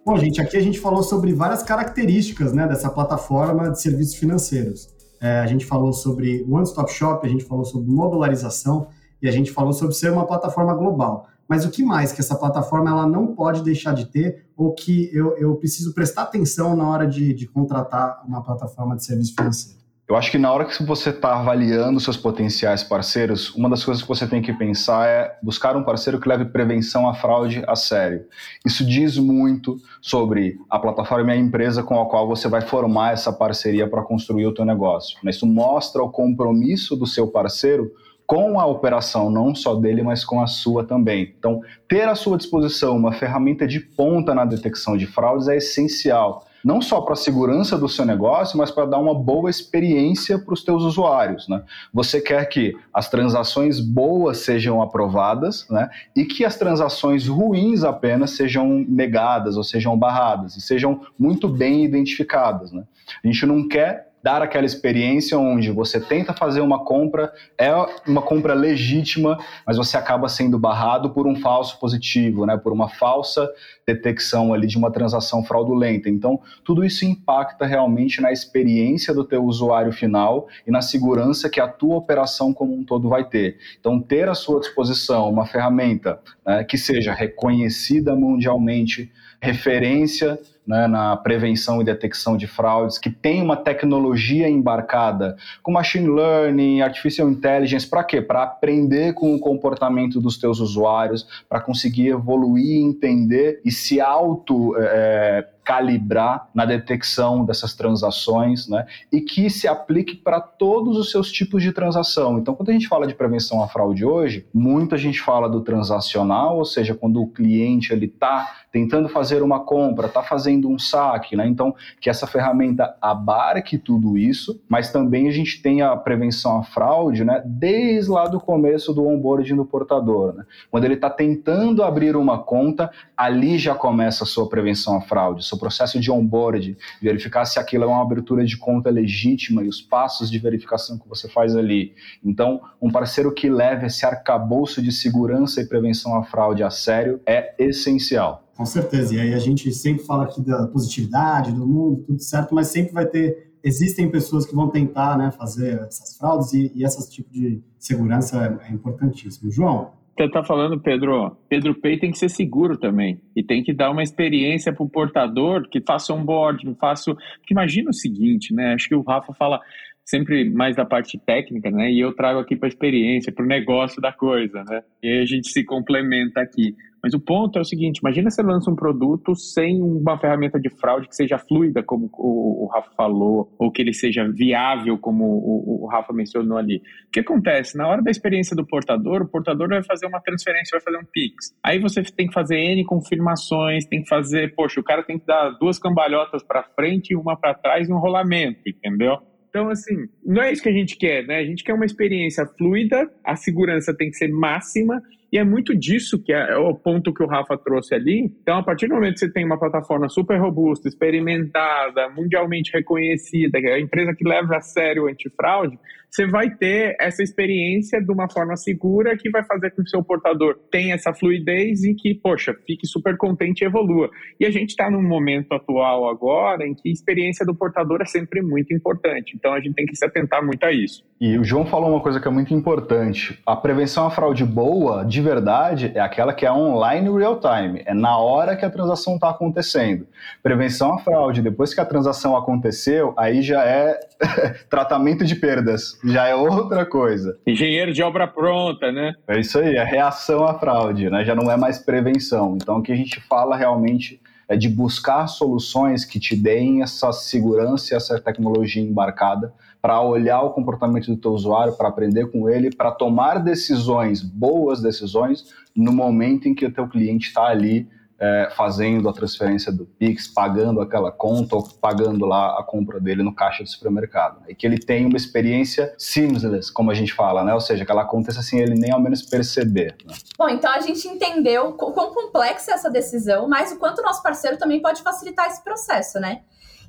[0.04, 4.88] Bom, gente, aqui a gente falou sobre várias características né, dessa plataforma de serviços financeiros.
[5.20, 8.88] É, a gente falou sobre one-stop shop, a gente falou sobre modularização
[9.22, 11.28] e a gente falou sobre ser uma plataforma global.
[11.48, 15.08] Mas o que mais que essa plataforma ela não pode deixar de ter ou que
[15.12, 19.81] eu, eu preciso prestar atenção na hora de, de contratar uma plataforma de serviço financeiro?
[20.12, 24.03] Eu acho que na hora que você está avaliando seus potenciais parceiros, uma das coisas
[24.03, 27.75] que você tem que pensar é buscar um parceiro que leve prevenção à fraude a
[27.75, 28.27] sério.
[28.62, 33.14] Isso diz muito sobre a plataforma e a empresa com a qual você vai formar
[33.14, 35.18] essa parceria para construir o teu negócio.
[35.27, 37.90] Isso mostra o compromisso do seu parceiro
[38.27, 41.35] com a operação, não só dele, mas com a sua também.
[41.38, 46.44] Então, ter à sua disposição uma ferramenta de ponta na detecção de fraudes é essencial
[46.64, 50.55] não só para a segurança do seu negócio, mas para dar uma boa experiência para
[50.55, 51.48] os teus usuários.
[51.48, 51.62] Né?
[51.92, 55.90] Você quer que as transações boas sejam aprovadas né?
[56.14, 61.85] e que as transações ruins apenas sejam negadas ou sejam barradas e sejam muito bem
[61.85, 62.72] identificadas.
[62.72, 62.85] Né?
[63.22, 67.70] A gente não quer dar aquela experiência onde você tenta fazer uma compra, é
[68.06, 72.88] uma compra legítima, mas você acaba sendo barrado por um falso positivo, né, por uma
[72.88, 73.48] falsa
[73.87, 76.08] detecção ali de uma transação fraudulenta.
[76.08, 81.61] Então, tudo isso impacta realmente na experiência do teu usuário final e na segurança que
[81.61, 83.58] a tua operação como um todo vai ter.
[83.80, 89.11] Então, ter à sua disposição uma ferramenta né, que seja reconhecida mundialmente,
[89.42, 96.09] referência né, na prevenção e detecção de fraudes, que tem uma tecnologia embarcada com machine
[96.09, 98.22] learning, artificial intelligence, para quê?
[98.22, 104.76] Para aprender com o comportamento dos teus usuários, para conseguir evoluir, entender e se auto
[104.78, 108.85] é, calibrar na detecção dessas transações, né?
[109.12, 112.38] E que se aplique para todos os seus tipos de transação.
[112.38, 116.59] Então, quando a gente fala de prevenção à fraude hoje, muita gente fala do transacional,
[116.59, 121.37] ou seja, quando o cliente ele está tentando fazer uma compra, está fazendo um saque,
[121.37, 121.46] né?
[121.46, 126.62] Então, que essa ferramenta abarque tudo isso, mas também a gente tem a prevenção à
[126.62, 127.42] fraude, né?
[127.44, 130.44] Desde lá do começo do onboarding do portador, né?
[130.70, 135.51] Quando ele está tentando abrir uma conta, ali já começa a sua prevenção à fraude
[135.52, 139.80] seu processo de onboard, verificar se aquilo é uma abertura de conta legítima e os
[139.80, 141.94] passos de verificação que você faz ali.
[142.24, 147.20] Então, um parceiro que leve esse arcabouço de segurança e prevenção à fraude a sério
[147.26, 148.48] é essencial.
[148.56, 149.14] Com certeza.
[149.14, 152.92] E aí a gente sempre fala aqui da positividade do mundo, tudo certo, mas sempre
[152.92, 157.30] vai ter existem pessoas que vão tentar né, fazer essas fraudes e, e esse tipo
[157.32, 159.52] de segurança é, é importantíssimo.
[159.52, 163.20] João, você está falando, Pedro, Pedro Pay tem que ser seguro também.
[163.35, 167.14] E tem que dar uma experiência para o portador que faça onboarding, faça.
[167.14, 168.75] Porque imagina o seguinte, né?
[168.75, 169.61] Acho que o Rafa fala
[170.05, 171.90] sempre mais da parte técnica, né?
[171.90, 174.83] E eu trago aqui para a experiência, para o negócio da coisa, né?
[175.03, 176.75] E aí a gente se complementa aqui.
[177.02, 180.70] Mas o ponto é o seguinte: imagina você lança um produto sem uma ferramenta de
[180.70, 185.88] fraude que seja fluida, como o, Rafa falou, ou que ele seja viável, como o,
[185.90, 186.76] Rafa mencionou ali.
[186.76, 187.76] O que acontece?
[187.76, 191.08] Na hora da experiência do portador, o portador vai fazer uma transferência, vai fazer um
[191.12, 191.54] Pix.
[191.62, 195.26] Aí você tem que fazer N confirmações, tem que fazer, poxa, o cara tem que
[195.26, 199.18] dar duas cambalhotas para frente uma para trás e um rolamento, entendeu?
[199.48, 201.38] Então, assim, não é isso que a gente quer, né?
[201.38, 205.74] A gente quer uma experiência fluida, a segurança tem que ser máxima e é muito
[205.74, 208.30] disso que é, é o ponto que o Rafa trouxe ali.
[208.42, 213.58] Então, a partir do momento que você tem uma plataforma super robusta, experimentada, mundialmente reconhecida,
[213.58, 215.78] que é a empresa que leva a sério o antifraude,
[216.12, 219.88] você vai ter essa experiência de uma forma segura que vai fazer com que o
[219.88, 224.11] seu portador tenha essa fluidez e que, poxa, fique super contente e evolua.
[224.38, 228.05] E a gente está num momento atual agora em que a experiência do portador é
[228.05, 229.35] sempre muito importante.
[229.35, 231.03] Então a gente tem que se atentar muito a isso.
[231.18, 233.40] E o João falou uma coisa que é muito importante.
[233.46, 237.83] A prevenção à fraude boa, de de verdade é aquela que é online real time,
[237.87, 240.07] é na hora que a transação está acontecendo.
[240.42, 244.01] Prevenção à fraude, depois que a transação aconteceu, aí já é
[244.68, 247.38] tratamento de perdas, já é outra coisa.
[247.46, 249.14] Engenheiro de obra pronta, né?
[249.28, 251.24] É isso aí, é reação à fraude, né?
[251.24, 252.56] Já não é mais prevenção.
[252.56, 257.12] Então o que a gente fala realmente é de buscar soluções que te deem essa
[257.12, 262.48] segurança e essa tecnologia embarcada para olhar o comportamento do teu usuário, para aprender com
[262.48, 267.88] ele, para tomar decisões, boas decisões, no momento em que o teu cliente está ali
[268.22, 273.20] é, fazendo a transferência do Pix, pagando aquela conta ou pagando lá a compra dele
[273.20, 274.44] no caixa do supermercado.
[274.48, 277.52] E que ele tenha uma experiência seamless, como a gente fala, né?
[277.52, 279.96] Ou seja, que ela aconteça sem ele nem ao menos perceber.
[280.06, 280.14] Né?
[280.38, 284.04] Bom, então a gente entendeu o quão complexa é essa decisão, mas o quanto o
[284.04, 286.42] nosso parceiro também pode facilitar esse processo, né?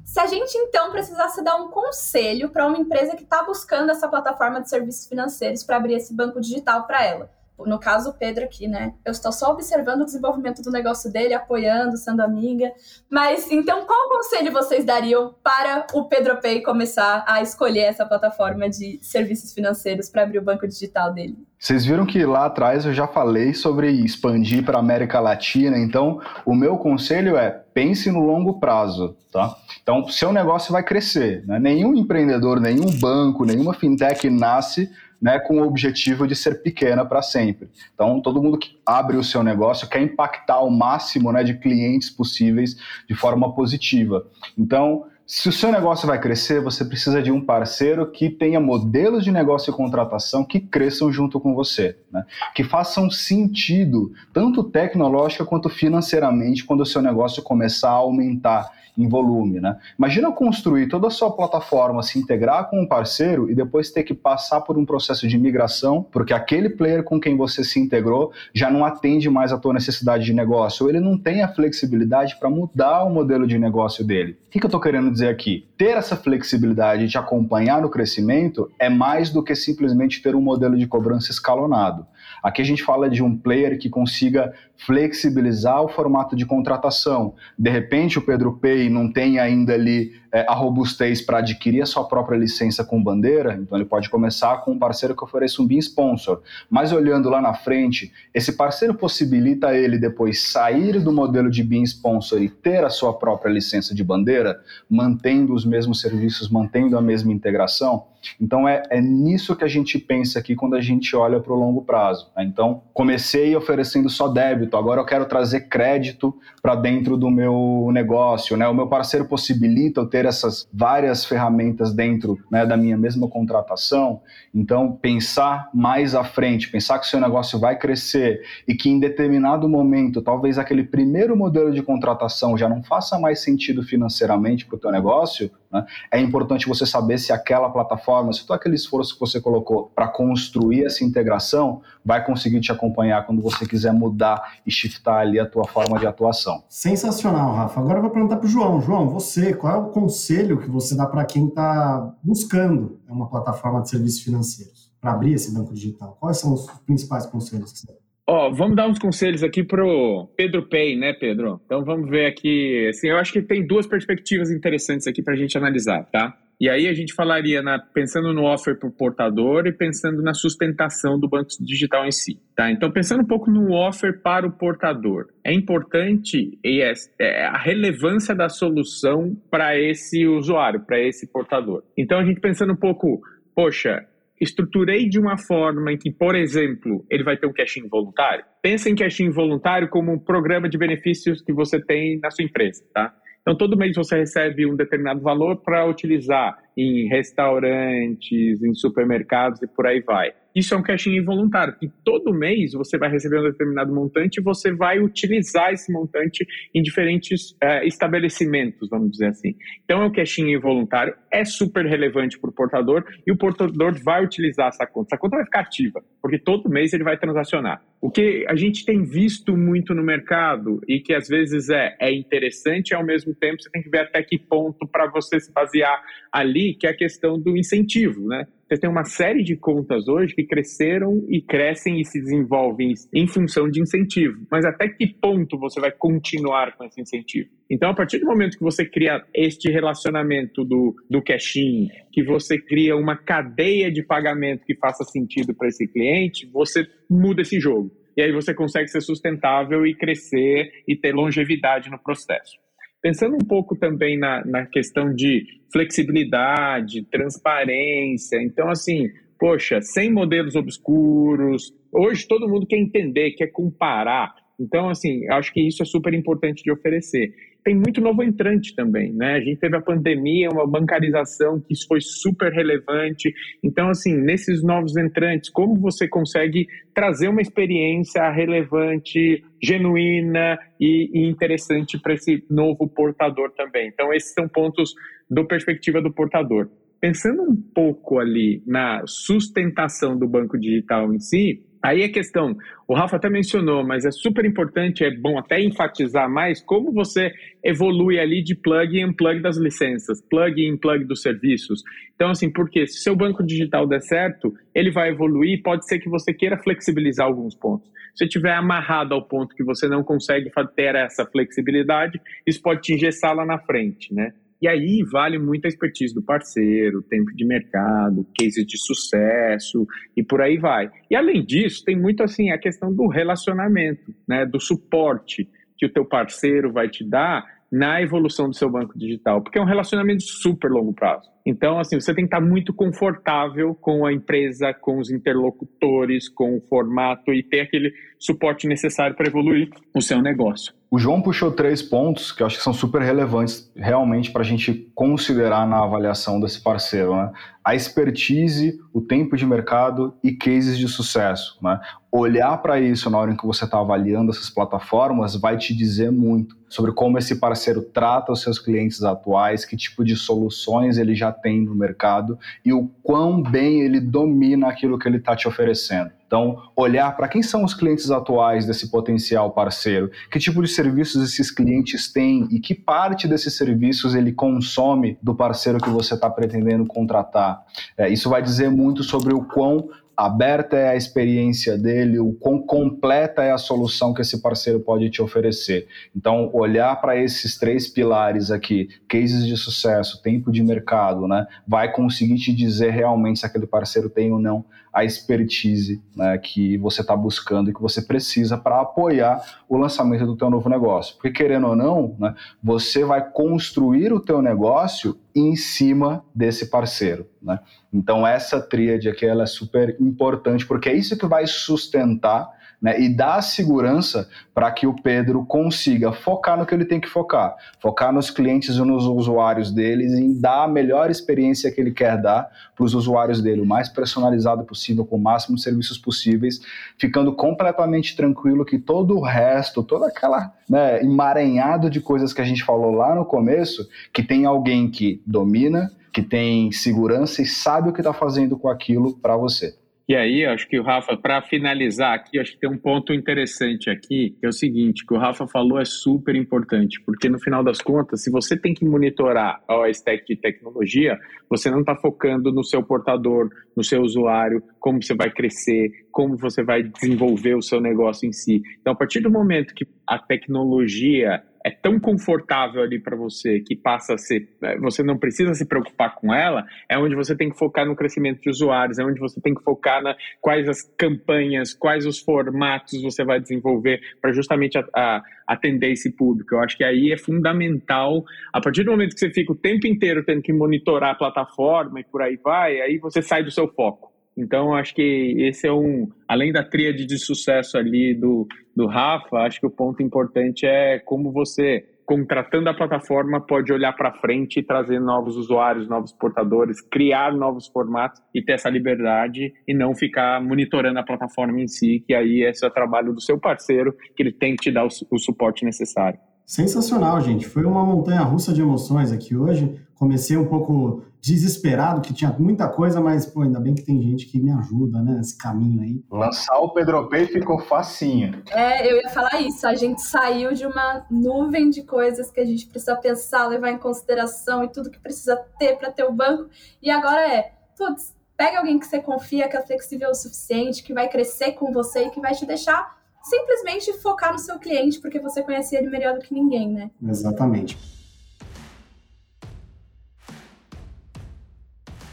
[0.06, 4.08] Se a gente então precisasse dar um conselho para uma empresa que está buscando essa
[4.08, 8.44] plataforma de serviços financeiros para abrir esse banco digital para ela, no caso o Pedro
[8.44, 8.94] aqui, né?
[9.06, 12.72] Eu estou só observando o desenvolvimento do negócio dele, apoiando, sendo amiga.
[13.10, 18.70] Mas então, qual conselho vocês dariam para o Pedro Pay começar a escolher essa plataforma
[18.70, 21.38] de serviços financeiros para abrir o banco digital dele?
[21.60, 26.20] Vocês viram que lá atrás eu já falei sobre expandir para a América Latina, então
[26.46, 29.56] o meu conselho é pense no longo prazo, tá?
[29.82, 31.60] Então, seu negócio vai crescer, né?
[31.60, 34.92] Nenhum empreendedor, nenhum banco, nenhuma fintech nasce
[35.24, 37.70] né, com o objetivo de ser pequena para sempre.
[37.94, 42.10] Então, todo mundo que abre o seu negócio quer impactar o máximo né, de clientes
[42.10, 42.76] possíveis
[43.08, 44.28] de forma positiva.
[44.58, 49.24] Então, se o seu negócio vai crescer, você precisa de um parceiro que tenha modelos
[49.24, 52.26] de negócio e contratação que cresçam junto com você, né?
[52.54, 59.08] que façam sentido, tanto tecnológica quanto financeiramente, quando o seu negócio começar a aumentar em
[59.08, 59.78] volume, né?
[59.98, 64.14] Imagina construir toda a sua plataforma, se integrar com um parceiro e depois ter que
[64.14, 68.70] passar por um processo de migração, porque aquele player com quem você se integrou já
[68.70, 72.50] não atende mais a tua necessidade de negócio, ou ele não tem a flexibilidade para
[72.50, 74.38] mudar o modelo de negócio dele.
[74.48, 75.68] O que, que eu estou querendo dizer aqui?
[75.78, 80.78] Ter essa flexibilidade de acompanhar no crescimento é mais do que simplesmente ter um modelo
[80.78, 82.06] de cobrança escalonado.
[82.42, 87.36] Aqui a gente fala de um player que consiga flexibilizar o formato de contratação.
[87.58, 91.86] De repente, o Pedro Pay não tem ainda ali é, a robustez para adquirir a
[91.86, 95.68] sua própria licença com bandeira, então ele pode começar com um parceiro que ofereça um
[95.68, 96.42] BIM sponsor.
[96.70, 101.84] Mas olhando lá na frente, esse parceiro possibilita ele depois sair do modelo de BIM
[101.84, 104.60] sponsor e ter a sua própria licença de bandeira,
[104.90, 108.06] mantendo os mesmos serviços, mantendo a mesma integração.
[108.40, 111.60] Então é, é nisso que a gente pensa aqui quando a gente olha para o
[111.60, 112.32] longo prazo.
[112.36, 112.44] Né?
[112.46, 118.58] Então, comecei oferecendo só débito, agora eu quero trazer crédito para dentro do meu negócio.
[118.58, 118.68] Né?
[118.68, 123.28] O meu parceiro possibilita eu ter ter essas várias ferramentas dentro né, da minha mesma
[123.28, 124.22] contratação.
[124.54, 129.00] Então, pensar mais à frente, pensar que o seu negócio vai crescer e que em
[129.00, 134.76] determinado momento, talvez aquele primeiro modelo de contratação já não faça mais sentido financeiramente para
[134.76, 135.86] o teu negócio, né?
[136.12, 140.08] É importante você saber se aquela plataforma, se todo aquele esforço que você colocou para
[140.08, 145.50] construir essa integração, vai conseguir te acompanhar quando você quiser mudar e shiftar ali a
[145.50, 146.64] tua forma de atuação.
[146.70, 147.80] Sensacional, Rafa.
[147.80, 148.80] Agora eu vou perguntar para o João.
[148.80, 153.82] João, você, qual é o conselho que você dá para quem está buscando uma plataforma
[153.82, 156.18] de serviços financeiros para abrir esse banco digital?
[156.20, 158.03] Quais são os principais conselhos que você dá?
[158.26, 161.60] Ó, vamos dar uns conselhos aqui pro Pedro Pay, né, Pedro?
[161.66, 162.88] Então vamos ver aqui.
[162.88, 166.38] Assim, eu acho que tem duas perspectivas interessantes aqui para a gente analisar, tá?
[166.60, 170.34] E aí a gente falaria na, pensando no offer para o portador e pensando na
[170.34, 172.72] sustentação do banco digital em si, tá?
[172.72, 178.34] Então pensando um pouco no offer para o portador, é importante é, é a relevância
[178.34, 181.84] da solução para esse usuário, para esse portador.
[181.98, 183.20] Então a gente pensando um pouco,
[183.54, 184.08] poxa,
[184.44, 188.44] estruturei de uma forma em que, por exemplo, ele vai ter um cash-in voluntário.
[188.62, 192.84] Pensa em cash-in voluntário como um programa de benefícios que você tem na sua empresa,
[192.94, 193.14] tá?
[193.42, 199.68] Então, todo mês você recebe um determinado valor para utilizar em restaurantes, em supermercados e
[199.68, 200.34] por aí vai.
[200.56, 204.44] Isso é um cash involuntário, que todo mês você vai receber um determinado montante e
[204.44, 209.56] você vai utilizar esse montante em diferentes é, estabelecimentos, vamos dizer assim.
[209.84, 214.24] Então é um cash involuntário, é super relevante para o portador e o portador vai
[214.24, 215.10] utilizar essa conta.
[215.10, 217.82] Essa conta vai ficar ativa, porque todo mês ele vai transacionar.
[218.00, 222.14] O que a gente tem visto muito no mercado e que às vezes é, é
[222.14, 225.52] interessante e ao mesmo tempo você tem que ver até que ponto para você se
[225.52, 226.00] basear
[226.32, 228.46] ali, que é a questão do incentivo, né?
[228.74, 233.28] Você tem uma série de contas hoje que cresceram e crescem e se desenvolvem em
[233.28, 234.48] função de incentivo.
[234.50, 237.50] Mas até que ponto você vai continuar com esse incentivo?
[237.70, 242.58] Então, a partir do momento que você cria este relacionamento do, do cash-in, que você
[242.58, 247.92] cria uma cadeia de pagamento que faça sentido para esse cliente, você muda esse jogo.
[248.18, 252.63] e aí você consegue ser sustentável e crescer e ter longevidade no processo.
[253.04, 260.56] Pensando um pouco também na, na questão de flexibilidade, transparência, então assim, poxa, sem modelos
[260.56, 266.14] obscuros, hoje todo mundo quer entender, quer comparar, então assim, acho que isso é super
[266.14, 267.34] importante de oferecer
[267.64, 269.36] tem muito novo entrante também, né?
[269.36, 273.34] A gente teve a pandemia, uma bancarização que foi super relevante.
[273.64, 281.30] Então, assim, nesses novos entrantes, como você consegue trazer uma experiência relevante, genuína e, e
[281.30, 283.88] interessante para esse novo portador também?
[283.88, 284.94] Então, esses são pontos
[285.30, 286.70] do perspectiva do portador.
[287.00, 292.56] Pensando um pouco ali na sustentação do banco digital em si, Aí a questão,
[292.88, 297.30] o Rafa até mencionou, mas é super importante, é bom até enfatizar mais como você
[297.62, 301.84] evolui ali de plug e unplug das licenças, plug e unplug dos serviços.
[302.16, 306.08] Então, assim, porque se seu banco digital der certo, ele vai evoluir, pode ser que
[306.08, 307.92] você queira flexibilizar alguns pontos.
[308.16, 312.18] Se estiver amarrado ao ponto que você não consegue ter essa flexibilidade,
[312.48, 314.32] isso pode te engessar lá na frente, né?
[314.64, 319.86] E aí vale muito a expertise do parceiro, tempo de mercado, cases de sucesso
[320.16, 320.90] e por aí vai.
[321.12, 325.92] E além disso, tem muito assim a questão do relacionamento, né, do suporte que o
[325.92, 330.20] teu parceiro vai te dar na evolução do seu banco digital, porque é um relacionamento
[330.20, 331.30] de super longo prazo.
[331.46, 336.58] Então, assim, você tem que estar muito confortável com a empresa, com os interlocutores, com
[336.58, 340.74] o formato e ter aquele suporte necessário para evoluir o seu negócio.
[340.94, 344.46] O João puxou três pontos que eu acho que são super relevantes realmente para a
[344.46, 347.16] gente considerar na avaliação desse parceiro.
[347.16, 347.32] Né?
[347.66, 351.58] A expertise, o tempo de mercado e cases de sucesso.
[351.64, 351.80] Né?
[352.12, 356.12] Olhar para isso na hora em que você está avaliando essas plataformas vai te dizer
[356.12, 361.16] muito sobre como esse parceiro trata os seus clientes atuais, que tipo de soluções ele
[361.16, 365.48] já tem no mercado e o quão bem ele domina aquilo que ele está te
[365.48, 366.12] oferecendo.
[366.34, 371.24] Então, olhar para quem são os clientes atuais desse potencial parceiro, que tipo de serviços
[371.24, 376.28] esses clientes têm e que parte desses serviços ele consome do parceiro que você está
[376.32, 377.64] pretendendo contratar.
[377.96, 382.62] É, isso vai dizer muito sobre o quão aberta é a experiência dele, o quão
[382.62, 385.88] completa é a solução que esse parceiro pode te oferecer.
[386.16, 391.92] Então, olhar para esses três pilares aqui, cases de sucesso, tempo de mercado, né, vai
[391.92, 397.02] conseguir te dizer realmente se aquele parceiro tem ou não a expertise né, que você
[397.02, 401.16] está buscando e que você precisa para apoiar o lançamento do teu novo negócio.
[401.16, 407.28] Porque querendo ou não, né, você vai construir o teu negócio em cima desse parceiro.
[407.42, 407.60] Né?
[407.92, 412.48] Então essa tríade aqui ela é super importante porque é isso que vai sustentar
[412.84, 417.08] né, e dar segurança para que o Pedro consiga focar no que ele tem que
[417.08, 421.92] focar, focar nos clientes e nos usuários deles e dar a melhor experiência que ele
[421.92, 425.98] quer dar para os usuários dele, o mais personalizado possível, com o máximo de serviços
[425.98, 426.60] possíveis,
[426.98, 432.46] ficando completamente tranquilo que todo o resto, toda aquela né, emaranhado de coisas que a
[432.46, 437.90] gente falou lá no começo, que tem alguém que domina, que tem segurança e sabe
[437.90, 439.78] o que está fazendo com aquilo para você.
[440.08, 443.90] E aí, acho que o Rafa, para finalizar aqui, acho que tem um ponto interessante
[443.90, 447.64] aqui, que é o seguinte, que o Rafa falou é super importante, porque no final
[447.64, 451.18] das contas, se você tem que monitorar a stack de tecnologia,
[451.50, 456.36] você não está focando no seu portador, no seu usuário, como você vai crescer, como
[456.36, 458.62] você vai desenvolver o seu negócio em si.
[458.82, 463.76] Então, a partir do momento que a tecnologia é tão confortável ali para você que
[463.76, 467.50] passa a ser, é, você não precisa se preocupar com ela, é onde você tem
[467.50, 470.82] que focar no crescimento de usuários, é onde você tem que focar na quais as
[470.98, 476.56] campanhas, quais os formatos você vai desenvolver para justamente a, a, atender esse público.
[476.56, 479.88] Eu acho que aí é fundamental, a partir do momento que você fica o tempo
[479.88, 483.68] inteiro tendo que monitorar a plataforma e por aí vai, aí você sai do seu
[483.68, 484.13] foco.
[484.38, 489.38] Então, acho que esse é um, além da tríade de sucesso ali do, do Rafa,
[489.38, 494.60] acho que o ponto importante é como você, contratando a plataforma, pode olhar para frente
[494.60, 499.94] e trazer novos usuários, novos portadores, criar novos formatos e ter essa liberdade e não
[499.94, 503.96] ficar monitorando a plataforma em si, que aí esse é o trabalho do seu parceiro,
[504.16, 506.20] que ele tem que te dar o, o suporte necessário.
[506.46, 507.48] Sensacional, gente.
[507.48, 509.80] Foi uma montanha russa de emoções aqui hoje.
[510.04, 514.26] Comecei um pouco desesperado, que tinha muita coisa, mas pô, ainda bem que tem gente
[514.26, 516.04] que me ajuda, né, nesse caminho aí.
[516.12, 518.44] Lançar o Pedro P ficou facinho.
[518.52, 519.66] É, eu ia falar isso.
[519.66, 523.78] A gente saiu de uma nuvem de coisas que a gente precisa pensar, levar em
[523.78, 526.50] consideração e tudo que precisa ter para ter o banco.
[526.82, 530.94] E agora é, putz, pega alguém que você confia, que é flexível o suficiente, que
[530.94, 535.22] vai crescer com você e que vai te deixar simplesmente focar no seu cliente, porque
[535.22, 536.92] você conhece ele melhor do que ninguém, né?
[537.02, 538.03] Exatamente.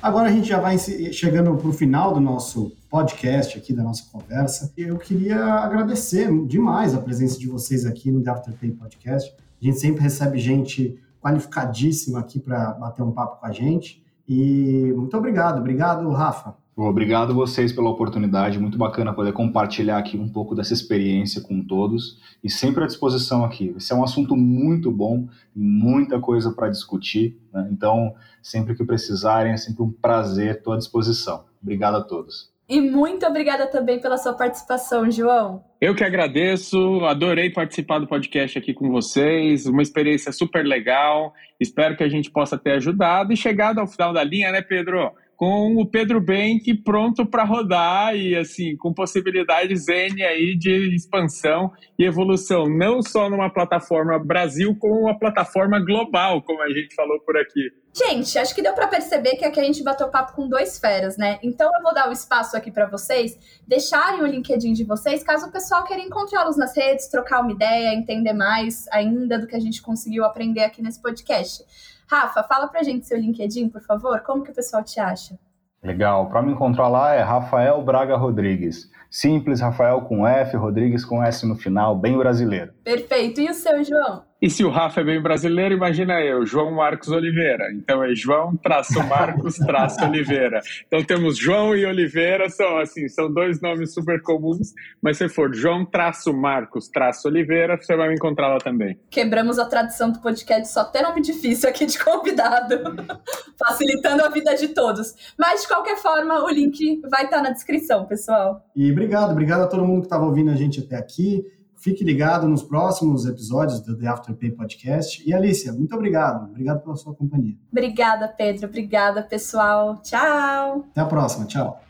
[0.02, 4.02] Agora a gente já vai chegando para o final do nosso podcast aqui, da nossa
[4.10, 4.72] conversa.
[4.74, 9.30] Eu queria agradecer demais a presença de vocês aqui no The Afterpay Podcast.
[9.60, 14.02] A gente sempre recebe gente qualificadíssima aqui para bater um papo com a gente.
[14.26, 15.58] E muito obrigado.
[15.58, 16.56] Obrigado, Rafa.
[16.88, 22.18] Obrigado vocês pela oportunidade, muito bacana poder compartilhar aqui um pouco dessa experiência com todos
[22.42, 23.74] e sempre à disposição aqui.
[23.76, 27.68] Esse é um assunto muito bom e muita coisa para discutir, né?
[27.70, 31.44] então sempre que precisarem é sempre um prazer, estou à disposição.
[31.62, 32.50] Obrigado a todos.
[32.66, 35.62] E muito obrigada também pela sua participação, João.
[35.80, 41.34] Eu que agradeço, adorei participar do podcast aqui com vocês, uma experiência super legal.
[41.58, 45.12] Espero que a gente possa ter ajudado e chegado ao final da linha, né, Pedro?
[45.40, 51.72] Com o Pedro Bank pronto para rodar e assim com possibilidades N aí de expansão
[51.98, 57.18] e evolução, não só numa plataforma Brasil, como uma plataforma global, como a gente falou
[57.20, 57.70] por aqui.
[57.96, 61.16] Gente, acho que deu para perceber que aqui a gente bateu papo com dois feras,
[61.16, 61.38] né?
[61.42, 65.46] Então eu vou dar o espaço aqui para vocês deixarem o LinkedIn de vocês, caso
[65.46, 69.60] o pessoal queira encontrá-los nas redes, trocar uma ideia, entender mais ainda do que a
[69.60, 71.64] gente conseguiu aprender aqui nesse podcast.
[72.10, 74.20] Rafa, fala pra gente seu LinkedIn, por favor.
[74.22, 75.38] Como que o pessoal te acha?
[75.80, 76.28] Legal.
[76.28, 78.90] Para me encontrar lá é Rafael Braga Rodrigues.
[79.08, 82.72] Simples, Rafael com F, Rodrigues com S no final, bem brasileiro.
[82.82, 83.40] Perfeito.
[83.40, 84.24] E o seu, João?
[84.42, 87.70] E se o Rafa é bem brasileiro, imagina eu, João Marcos Oliveira.
[87.74, 90.62] Então é João traço Marcos traço Oliveira.
[90.86, 94.72] Então temos João e Oliveira, são assim, são dois nomes super comuns,
[95.02, 98.98] mas se for João traço Marcos traço Oliveira, você vai me encontrar lá também.
[99.10, 102.76] Quebramos a tradição do podcast só ter nome difícil aqui de convidado,
[103.62, 105.14] facilitando a vida de todos.
[105.38, 108.64] Mas de qualquer forma, o link vai estar na descrição, pessoal.
[108.74, 111.44] E obrigado, obrigado a todo mundo que estava ouvindo a gente até aqui.
[111.80, 115.26] Fique ligado nos próximos episódios do The Afterpay Podcast.
[115.26, 116.44] E Alicia, muito obrigado.
[116.50, 117.56] Obrigado pela sua companhia.
[117.72, 118.68] Obrigada, Pedro.
[118.68, 119.96] Obrigada, pessoal.
[120.02, 120.84] Tchau.
[120.90, 121.46] Até a próxima.
[121.46, 121.82] Tchau.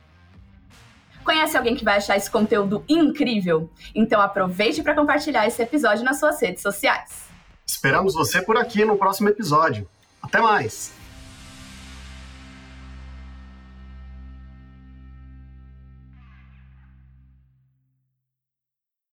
[1.25, 3.69] Conhece alguém que vai achar esse conteúdo incrível?
[3.93, 7.29] Então aproveite para compartilhar esse episódio nas suas redes sociais.
[7.67, 9.89] Esperamos você por aqui no próximo episódio.
[10.23, 11.00] Até mais!